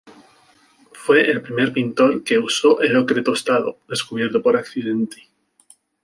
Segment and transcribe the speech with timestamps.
[0.93, 5.29] Fue el primer pintor que usó el ocre tostado, descubierto por accidente.